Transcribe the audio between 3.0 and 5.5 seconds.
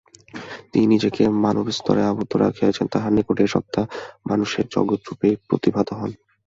নিকট এই সত্তা মানুষের জগৎরূপেই